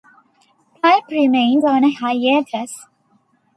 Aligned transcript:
Pulp 0.81 1.05
remained 1.11 1.63
on 1.63 1.83
a 1.83 1.91
hiatus. 1.93 2.87